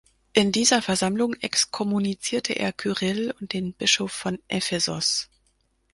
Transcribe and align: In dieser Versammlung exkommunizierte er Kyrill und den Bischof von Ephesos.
In 0.33 0.51
dieser 0.51 0.81
Versammlung 0.81 1.35
exkommunizierte 1.35 2.53
er 2.53 2.73
Kyrill 2.73 3.35
und 3.39 3.53
den 3.53 3.73
Bischof 3.73 4.11
von 4.11 4.39
Ephesos. 4.47 5.29